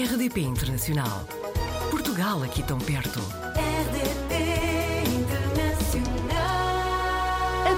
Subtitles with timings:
[0.00, 1.26] RDP Internacional.
[1.90, 3.20] Portugal aqui tão perto.
[3.54, 4.32] RDP
[5.12, 6.40] Internacional.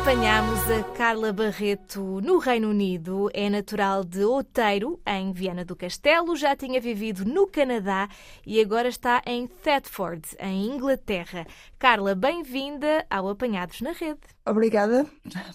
[0.00, 3.29] Apanhámos a Carla Barreto no Reino Unido.
[3.34, 6.36] É natural de Outeiro, em Viana do Castelo.
[6.36, 8.08] Já tinha vivido no Canadá
[8.46, 11.45] e agora está em Thetford, em Inglaterra.
[11.77, 14.20] Carla, bem-vinda ao Apanhados na Rede.
[14.46, 15.04] Obrigada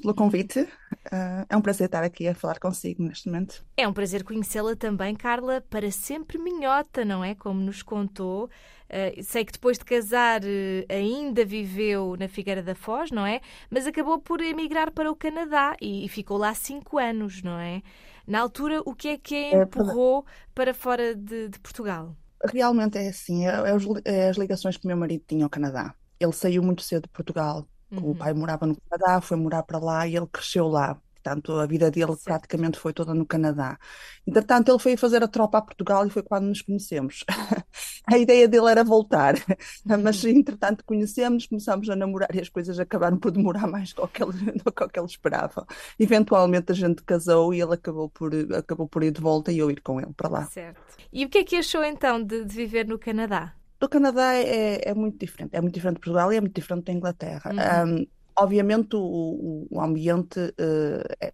[0.02, 0.68] pelo convite.
[1.07, 3.65] Uh, é um prazer estar aqui a falar consigo neste momento.
[3.77, 7.36] É um prazer conhecê-la também, Carla, para sempre minhota, não é?
[7.36, 8.45] Como nos contou.
[8.89, 13.39] Uh, sei que depois de casar uh, ainda viveu na Figueira da Foz, não é?
[13.69, 17.82] Mas acabou por emigrar para o Canadá e, e ficou lá cinco anos, não é?
[18.25, 22.15] Na altura, o que é que a É, empurrou para fora de, de Portugal?
[22.43, 25.49] Realmente é assim, é, é os é as ligações que o meu marido tinha ao
[25.49, 25.96] Canadá.
[26.19, 27.68] Ele saiu muito cedo de Portugal.
[27.91, 31.00] O pai morava no Canadá, foi morar para lá e ele cresceu lá.
[31.27, 33.77] Portanto, a vida dele praticamente foi toda no Canadá.
[34.25, 37.25] Entretanto, ele foi fazer a tropa a Portugal e foi quando nos conhecemos.
[38.09, 39.35] A ideia dele era voltar,
[39.83, 44.23] mas entretanto conhecemos, começámos a namorar e as coisas acabaram por demorar mais do que
[44.23, 45.67] ele, do que ele esperava.
[45.99, 49.69] Eventualmente a gente casou e ele acabou por, acabou por ir de volta e eu
[49.69, 50.45] ir com ele para lá.
[50.45, 50.80] Certo.
[51.11, 53.56] E o que é que achou então de, de viver no Canadá?
[53.80, 55.56] Do Canadá é, é muito diferente.
[55.56, 57.52] É muito diferente de Portugal e é muito diferente da Inglaterra.
[57.52, 58.02] Uhum.
[58.02, 58.08] Um,
[58.39, 60.39] obviamente, o, o- ambiente.
[60.59, 61.33] é-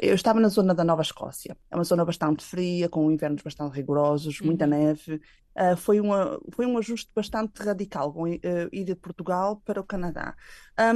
[0.00, 1.56] eu estava na zona da Nova Escócia.
[1.70, 4.70] É uma zona bastante fria, com invernos bastante rigorosos, muita Uhum.
[4.70, 5.20] neve.
[5.54, 8.40] Ah, foi, uma, foi um ajuste bastante radical com, eh,
[8.72, 10.34] ir de Portugal para o Canadá.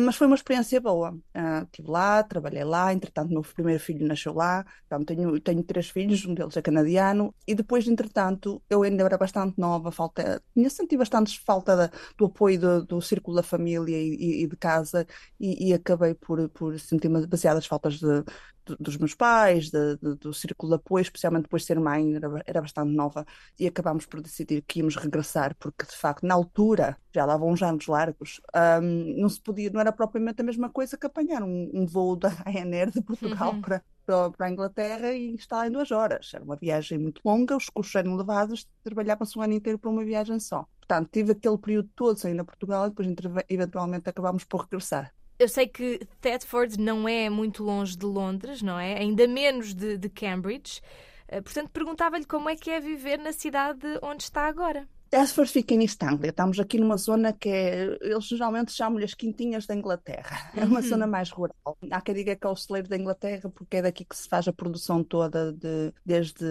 [0.05, 1.17] Mas foi uma experiência boa.
[1.35, 4.65] Ah, estive lá, trabalhei lá, entretanto, meu primeiro filho nasceu lá.
[4.87, 7.35] Então, tenho, tenho três filhos, um deles é canadiano.
[7.47, 12.25] E depois, entretanto, eu ainda era bastante nova, falta, tinha sentido bastante falta da- do
[12.27, 15.07] apoio do, do círculo da família e- e de casa,
[15.41, 18.23] e, e acabei por, por sentir uma- demasiadas faltas de,
[18.67, 22.29] de- dos meus pais, de- do círculo de apoio, especialmente depois de ser mãe, era,
[22.47, 23.25] era bastante nova,
[23.59, 27.51] e acabámos por decidir que íamos regressar, porque de facto, na altura, já lá vão
[27.51, 31.43] uns anos largos, ahm, não se podia, não era propriamente a mesma coisa que apanhar
[31.43, 33.61] um, um voo da Ryanair de Portugal Uhum.
[33.61, 36.31] para, para, a Inglaterra e estar lá em duas horas.
[36.35, 40.05] Era uma viagem muito longa, os custos eram elevados, trabalhava-se um ano inteiro para uma
[40.05, 40.67] viagem só.
[40.81, 43.09] Portanto, tive aquele período todo ir a Portugal e depois
[43.49, 45.13] eventualmente acabámos por regressar.
[45.39, 48.95] Eu sei que Thetford não é muito longe de Londres, não é?
[48.99, 50.81] Ainda menos de, de Cambridge.
[51.29, 54.89] Eh, Portanto, perguntava-lhe como é que é viver na cidade onde está agora.
[55.17, 56.29] Telford fica em East Anglia.
[56.29, 60.51] Estamos aqui numa zona que é, eles geralmente chamam-lhe as quintinhas da Inglaterra.
[60.55, 60.87] É uma Uhum.
[60.87, 61.79] zona mais rural.
[61.91, 64.47] Há quem diga que é o celeiro da Inglaterra porque é daqui que se faz
[64.47, 66.45] a produção toda, de, desde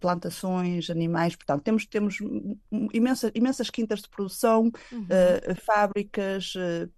[0.00, 1.36] plantações, animais.
[1.36, 2.16] Portanto, temos, temos
[2.94, 5.06] imensas, imensas quintas de produção, Uhum.
[5.10, 6.88] eh, fábricas, eh,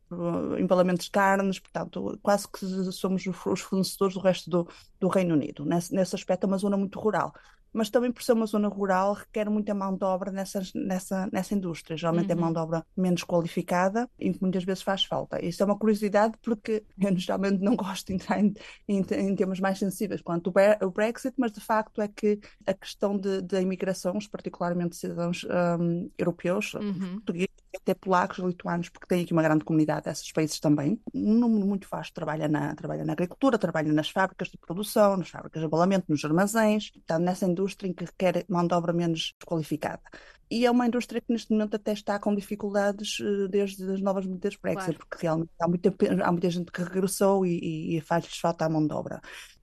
[0.60, 4.68] empalamentos de carnes, portanto, quase que somos os fornecedores do resto do,
[5.00, 5.64] do Reino Unido.
[5.64, 7.34] Nesse, nesse aspecto, é uma zona muito rural.
[7.72, 11.54] Mas também por ser uma zona rural, requer muita mão de obra nessas, nessa, nessa
[11.54, 11.96] indústria.
[11.96, 12.40] Geralmente é Uhum.
[12.40, 15.42] mão de obra menos qualificada e que muitas vezes faz falta.
[15.44, 18.52] Isso é uma curiosidade porque eu geralmente não gosto de entrar em,
[18.88, 22.38] em, em temas mais sensíveis quanto o Bre- o Brexit, mas de facto é que
[22.66, 25.44] a questão de- da imigração, particularmente cidadãos
[25.80, 27.14] hum, europeus, Uhum.
[27.16, 31.00] portugueses, até polacos, lituanos, porque tem aqui uma grande comunidade desses países também.
[31.14, 35.28] Um número muito vasto trabalha na, trabalha na agricultura, trabalha nas fábricas de produção, nas
[35.28, 39.34] fábricas de abalamento, nos armazéns, está nessa indústria em que requer mão de obra menos
[39.46, 40.02] qualificada.
[40.50, 44.26] E é uma indústria que neste momento até está com dificuldades eh, desde as novas
[44.26, 44.98] medidas Brexit, Claro.
[45.08, 48.86] porque realmente há muita, há muita gente que regressou e, e faz-lhes falta a mão
[48.86, 49.22] de obra.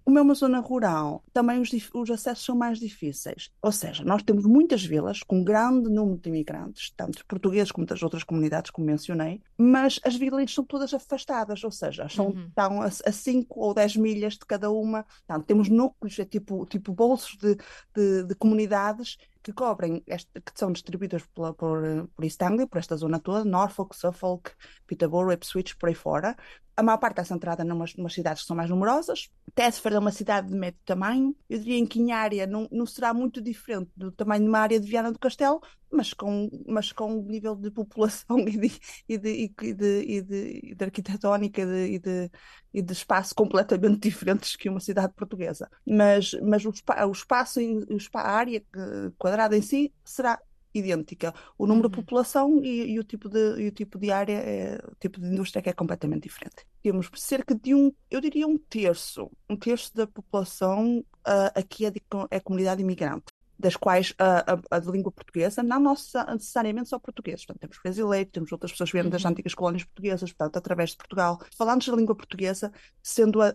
[0.10, 3.52] Como é uma zona rural, também os, os acessos são mais difíceis.
[3.62, 7.86] Ou seja, nós temos muitas vilas com um grande número de imigrantes, tanto portugueses como
[7.86, 12.48] das outras comunidades, como mencionei, mas as vilas são todas afastadas, ou seja, são, Uhum.
[12.48, 15.04] estão a 5 ou 10 milhas de cada uma.
[15.28, 17.56] Portanto, temos núcleos, é tipo, tipo bolsos de,
[17.94, 22.78] de, de comunidades que cobrem, este, que são distribuídas por, eh, por East Anglia, por
[22.78, 24.52] esta zona toda, Norfolk, Suffolk,
[24.88, 26.36] Peterborough, Ipswich, por aí fora.
[26.80, 29.30] A maior parte está centrada numas, numas cidades que são mais numerosas.
[29.54, 31.36] Tesford é uma cidade de médio tamanho.
[31.50, 34.80] Eu diria que em área não, não será muito diferente do tamanho de uma área
[34.80, 35.62] de Viana do Castelo,
[35.92, 40.22] mas com, mas com um nível de população e de, e de, e de, e
[40.22, 42.32] de, de arquitetónica e de,
[42.74, 45.70] e, de, espaço completamente diferentes que uma cidade portuguesa.
[45.86, 47.60] Mas, mas o, o espaço,
[48.14, 50.40] a área eh, quadrada em si será
[50.74, 51.34] idêntica.
[51.58, 52.04] O número de Uhum.
[52.04, 55.62] população e, e o tipo de, o tipo de área, é, o tipo de indústria
[55.62, 56.66] que é completamente diferente.
[56.82, 61.92] Temos cerca de um, eu diria um terço, um terço da população ah, aqui é,
[61.92, 62.02] de,
[62.32, 63.26] é comunidade imigrante.
[63.60, 65.82] das quais a, a, a, de língua portuguesa, não
[66.32, 67.46] necessariamente só portugueses.
[67.46, 69.32] Portanto, temos brasileiros, temos outras pessoas que vêm das uhum.
[69.32, 71.42] antigas colónias portuguesas, portanto, através de Portugal.
[71.58, 72.72] Falando da língua portuguesa,
[73.04, 73.54] sendo a,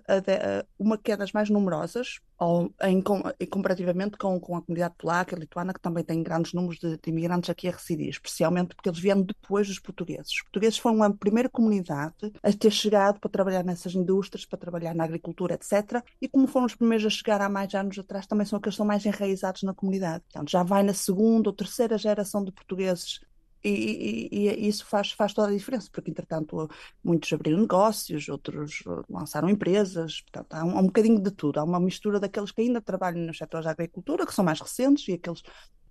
[0.79, 3.03] uma das mais numerosas, ou em,
[3.41, 6.97] em, comparativamente com, com a comunidade polaca e lituana, que também tem grandes números de,
[6.97, 10.33] de, imigrantes aqui a residir, especialmente porque eles vieram depois dos portugueses.
[10.33, 14.95] Os portugueses foram a primeira comunidade a ter chegado para trabalhar nessas indústrias, para trabalhar
[14.95, 16.03] na agricultura, etc.
[16.21, 18.77] E como foram os primeiros a chegar há mais anos atrás, também são aqueles que
[18.77, 20.25] estão mais enraizados na comunidade.
[20.25, 23.21] Portanto, já vai na segunda ou terceira geração de portugueses
[23.65, 26.69] e, e, e, isso faz, faz toda a diferença, porque entretanto
[27.03, 31.65] muitos abriram negócios, outros lançaram empresas, portanto há um, há um bocadinho de tudo, há
[31.65, 35.15] uma mistura daqueles que ainda trabalham nos setores da agricultura, que são mais recentes, e
[35.15, 35.43] aqueles.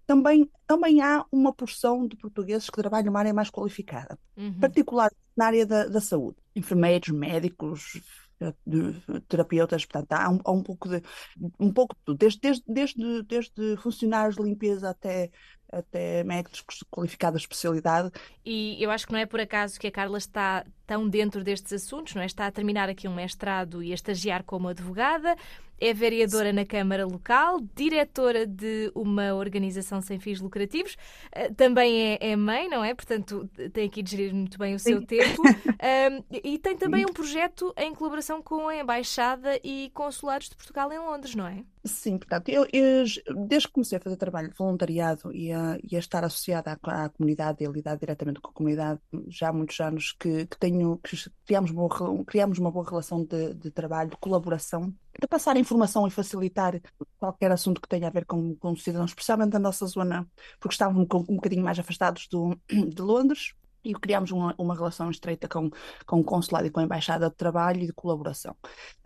[0.05, 4.59] Também, também há uma porção de portugueses que trabalham numa área mais qualificada, uhum.
[4.59, 8.01] particular na área da, da saúde, enfermeiros, médicos,
[8.65, 8.93] de
[9.27, 11.01] terapeutas, portanto, há um, há um pouco de
[11.59, 15.31] um pouco de tudo, desde, desde, desde, desde funcionários de limpeza até
[15.73, 18.11] até médicos qualificados de especialidade.
[18.45, 21.73] E eu acho que não é por acaso que a Carla está tão dentro destes
[21.73, 22.25] assuntos, não é?
[22.25, 25.35] Está a terminar aqui um mestrado e a estagiar como advogada,
[25.83, 30.95] é vereadora na Câmara Local, diretora de uma organização sem fins lucrativos,
[31.33, 32.93] eh, também é, é mãe, não é?
[32.93, 35.05] Portanto, tem aqui de gerir muito bem o seu Sim.
[35.05, 35.41] tempo.
[35.83, 40.89] Um, e tem também um projeto em colaboração com a Embaixada e Consulados de Portugal
[40.93, 41.61] em Londres, não é?
[41.83, 43.03] Sim, portanto, eu, eu
[43.45, 47.03] desde que comecei a fazer trabalho de voluntariado e a, e a estar associada à,
[47.03, 50.57] à, comunidade e a lidar diretamente com a comunidade, já há muitos anos que, que
[50.57, 51.89] tenho, que criamos, uma,
[52.25, 56.79] criamos uma boa relação de, de trabalho, de colaboração de passar informação e facilitar
[57.19, 60.27] qualquer assunto que tenha a ver com, com cidadãos, especialmente da nossa zona,
[60.59, 65.09] porque estávamos um, um bocadinho mais afastados do, de Londres e criámos uma, uma relação
[65.09, 65.69] estreita com,
[66.05, 68.55] com o consulado e com a embaixada de trabalho e de colaboração.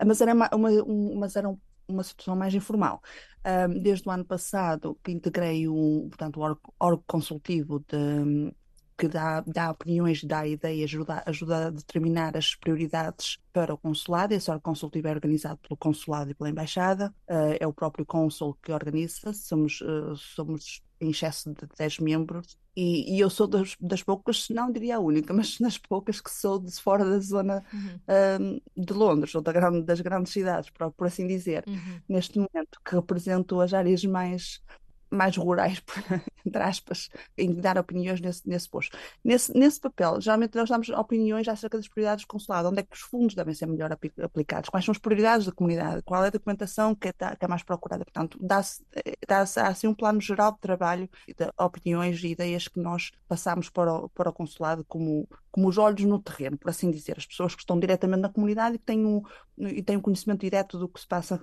[0.04, 1.52] Mas era uma, uma, um, mas era
[1.86, 3.02] uma situação mais informal.
[3.44, 8.54] Um, desde o ano passado que integrei um, portanto, o órgão consultivo de,
[8.98, 14.34] que dá, dá opiniões, dá ideias, ajuda, ajuda a determinar as prioridades para o consulado.
[14.34, 18.58] Esse órgão consultivo é organizado pelo consulado e pela embaixada, uh, é o próprio cônsul
[18.60, 23.76] que organiza, somos, uh, somos em excesso de 10 membros e, e eu sou das,
[23.80, 27.64] das, poucas, não diria a única, mas das poucas que sou de fora da zona
[27.72, 28.60] uhum.
[28.76, 32.00] um, de Londres, ou da grande, das grandes cidades, por, por assim dizer, uhum.
[32.08, 34.60] neste momento, que represento as áreas mais
[35.10, 35.82] mais rurais,
[36.44, 38.96] entre aspas, em dar opiniões nesse, nesse posto.
[39.24, 42.94] Nesse, nesse papel, geralmente nós damos opiniões acerca das prioridades do consulado, onde é que
[42.94, 46.30] os fundos devem ser melhor aplicados, quais são as prioridades da comunidade, qual é a
[46.30, 48.04] documentação que é, que é mais procurada.
[48.04, 48.82] Portanto, dá-se
[49.26, 53.92] dá assim um plano geral de trabalho, de opiniões e ideias que nós passamos para
[53.92, 57.54] o, para o consulado como, como os olhos no terreno, por assim dizer, as pessoas
[57.54, 59.22] que estão diretamente na comunidade e que têm um,
[59.58, 61.38] e têm um conhecimento direto do que se passa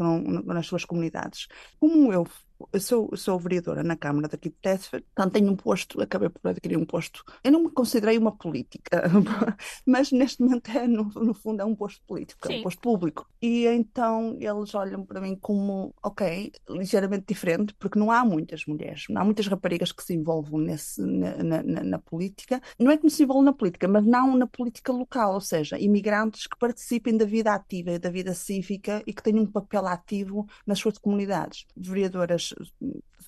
[0.46, 1.48] nas suas comunidades.
[1.80, 2.26] Como eu
[2.72, 6.50] eu sou, sou vereadora na Câmara daqui de Tesfer, portanto tenho um posto, acabei por
[6.50, 7.24] adquirir um posto.
[7.44, 9.04] Eu não me considerei uma política,
[9.86, 12.56] mas neste momento é, no, no fundo, é um posto político, Sim.
[12.56, 13.28] é um posto público.
[13.42, 19.06] E então eles olham para mim como, ok, ligeiramente diferente, porque não há muitas mulheres,
[19.10, 22.62] não há muitas raparigas que se envolvam nesse, na, na, na, na política.
[22.80, 25.78] Não é que não se envolvam na política, mas não na política local, ou seja,
[25.78, 29.86] imigrantes que participem da vida ativa e da vida cívica e que tenham um papel
[29.88, 31.66] ativo nas suas comunidades.
[31.76, 32.54] Vereadoras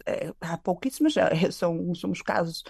[0.05, 2.63] é, há pouquíssimas, é, são, somos casos,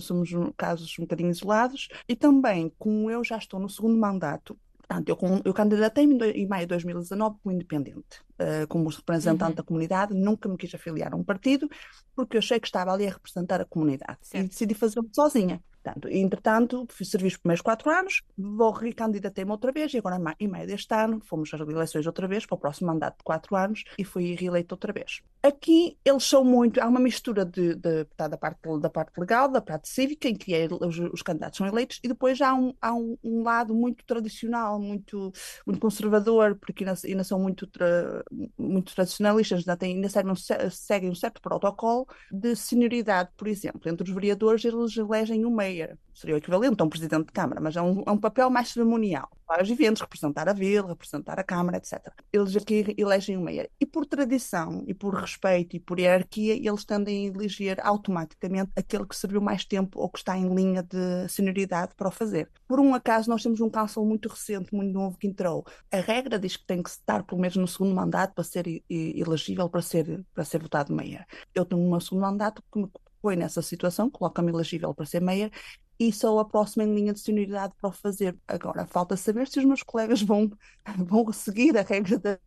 [0.00, 5.08] somos casos um bocadinho isolados, e também, como eu já estou no segundo mandato, portanto,
[5.08, 9.56] eu, eu candidatei-me em maio de 2019 como independente, uh, como representante uhum.
[9.56, 11.68] da comunidade, nunca me quis afiliar a um partido,
[12.14, 14.44] porque eu achei que estava ali a representar a comunidade, certo.
[14.44, 15.62] e decidi fazer sozinha.
[15.82, 20.46] Portanto, entretanto, fiz serviço por primeiros quatro anos, vou recandidatei-me outra vez e agora, em
[20.46, 23.82] maio deste ano, fomos às eleições outra vez para o próximo mandato de quatro anos
[23.98, 25.22] e fui reeleito outra vez.
[25.42, 29.48] Aqui eles são muito, há uma mistura de, de, de da, parte, da parte legal,
[29.48, 32.72] da parte cívica, em que é, os, os, candidatos são eleitos, e depois há um,
[32.80, 35.32] há um, um lado muito tradicional, muito,
[35.66, 38.22] muito conservador, porque ainda, ainda são muito, tra,
[38.56, 43.80] muito tradicionalistas, ainda, têm, ainda seguem, um, seguem um certo protocolo de senioridade, por exemplo.
[43.90, 47.60] Entre os vereadores, eles elegem um mayor, seria o equivalente a um presidente de Câmara,
[47.60, 51.38] mas é um, é um papel mais cerimonial para os eventos, representar a vila, representar
[51.38, 52.00] a Câmara, etc.
[52.32, 53.68] Eles aqui elegem um mayor.
[53.78, 59.06] E por tradição, e por respeito, e por hierarquia, eles tendem a eleger automaticamente aquele
[59.06, 62.48] que serviu mais tempo ou que está em linha de senioridade para o fazer.
[62.66, 65.66] Por um acaso, nós temos um council muito recente, muito novo, que entrou.
[65.90, 69.68] A regra diz que tem que estar pelo menos no segundo mandato para ser elegível
[69.68, 71.26] para ser, para ser votado mayor.
[71.54, 72.88] Eu tenho um segundo mandato que me
[73.20, 75.50] põe nessa situação, coloca-me elegível para ser mayor
[76.08, 78.36] e sou a próxima em linha de senioridade para o fazer.
[78.46, 80.50] Agora, falta saber se os meus colegas vão,
[80.98, 82.38] vão seguir a regra da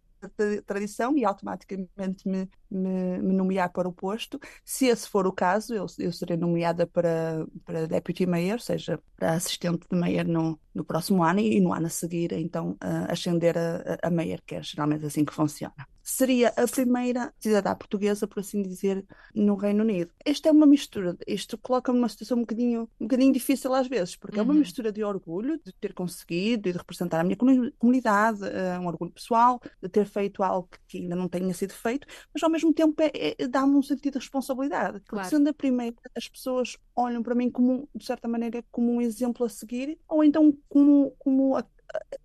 [0.65, 4.39] tradição e automaticamente me, me, me, nomear para o posto.
[4.63, 8.99] Se esse for o caso, eu, eu serei nomeada para, para Deputy Mayor, ou seja,
[9.15, 13.11] para assistente de Mayor no, no próximo ano e, no ano a seguir, então, uh,
[13.11, 18.27] ascender a, a Mayor, que é geralmente assim que funciona seria a primeira cidadã portuguesa,
[18.27, 20.11] por assim dizer, no Reino Unido.
[20.23, 24.15] Esta é uma mistura, isto coloca-me numa situação um bocadinho, um bocadinho difícil às vezes,
[24.15, 24.41] porque uhum.
[24.41, 24.59] é uma uhum.
[24.59, 27.35] mistura de orgulho de ter conseguido e de representar a minha
[27.79, 32.05] comunidade, uh, um orgulho pessoal, de ter feito algo que ainda não tenha sido feito,
[32.31, 35.29] mas ao mesmo tempo é, é, dá-me um sentido de responsabilidade, porque claro.
[35.29, 39.43] sendo a primeira, as pessoas olham para mim como, de certa maneira, como um exemplo
[39.43, 41.65] a seguir, ou então como, como a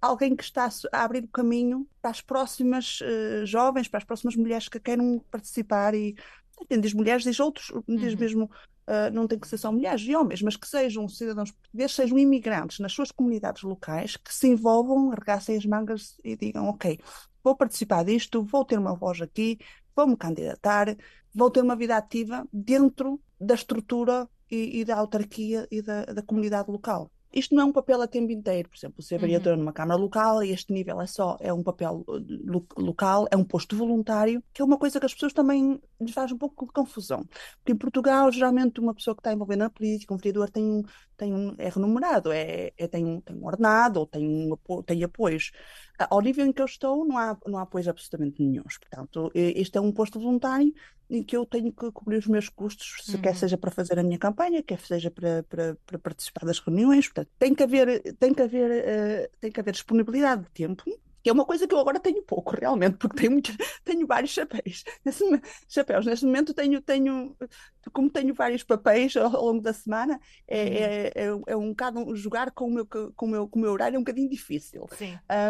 [0.00, 4.36] alguém que está a abrir o caminho para as próximas uh, jovens, para as próximas
[4.36, 6.14] mulheres que queiram participar e
[6.68, 8.20] diz mulheres, diz outros, diz uhum.
[8.20, 8.44] mesmo
[8.90, 12.18] uh, não tem que ser só mulheres e homens, mas que sejam cidadãos portugueses, sejam
[12.18, 16.98] imigrantes nas suas comunidades locais, que se envolvam, arregassem as mangas e digam, ok,
[17.42, 19.58] vou participar disto, vou ter uma voz aqui,
[19.94, 20.96] vou me candidatar,
[21.34, 26.22] vou ter uma vida ativa dentro da estrutura e, e da autarquia e da, da
[26.22, 27.10] comunidade local.
[27.32, 29.60] Isto não é um papel a tempo inteiro, por exemplo, ser vereador uhum.
[29.60, 33.37] numa Câmara local, e este nível é só, é um papel uh, lo local, é
[33.37, 36.66] um posto voluntário, que é uma coisa que as pessoas também lhes faz um pouco
[36.66, 37.25] de confusão.
[37.58, 40.84] Porque em Portugal, geralmente, uma pessoa que está envolvida na política, um vereador, tem,
[41.20, 45.04] tem um, é remunerado, é, é, tem, um, tem um ordenado ou tem, um, tem
[45.04, 45.52] apoios.
[45.98, 48.62] Ao nível em que eu estou, não há, não há apoios absolutamente nenhum.
[48.62, 50.72] Portanto, este é um posto voluntário
[51.10, 53.20] em que eu tenho que cobrir os meus custos, se uhum.
[53.20, 57.06] quer seja para fazer a minha campanha, quer seja para, para, para participar das reuniões.
[57.08, 60.84] Portanto, tem que haver, tem que haver, uh, tem que haver disponibilidade de tempo
[61.22, 63.52] que é uma coisa que eu agora tenho pouco, realmente, porque tenho, muito,
[63.84, 64.84] tenho vários chapéus.
[65.04, 65.24] Nesse,
[65.68, 66.06] chapéus.
[66.06, 67.36] Neste momento tenho, tenho,
[67.92, 70.74] como tenho vários papéis ao, ao longo da semana, é, uhum.
[70.74, 73.72] é, é, é, um bocado jogar com o meu, com o meu, com o meu
[73.72, 74.86] horário é um bocadinho difícil.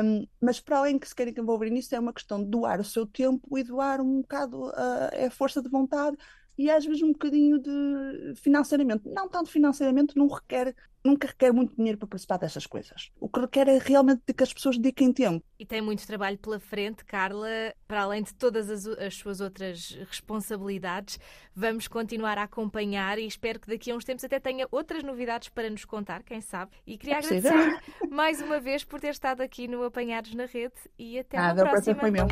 [0.04, 2.84] Um, mas para além que se querem envolver nisso, é uma questão de doar o
[2.84, 6.16] seu tempo e doar um bocado a, a força de vontade
[6.56, 9.08] e às vezes um bocadinho de financeiramente.
[9.08, 13.10] Não tanto financeiramente, não requer, nunca requer muito dinheiro para participar dessas coisas.
[13.18, 15.44] O que requer é realmente de que as pessoas dediquem tempo.
[15.58, 17.48] E tem muito trabalho pela frente, Carla,
[17.86, 21.18] para além de todas as, as suas outras responsabilidades.
[21.54, 25.48] Vamos continuar a acompanhar e espero que daqui a uns tempos até tenha outras novidades
[25.48, 26.72] para nos contar, quem sabe.
[26.86, 27.80] E queria é agradecer
[28.10, 31.54] mais uma vez por ter estado aqui no Apanhados na Rede e até ah, à
[31.54, 32.00] próxima.
[32.00, 32.26] Foi meu.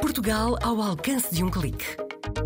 [0.00, 2.07] Portugal ao alcance de um clique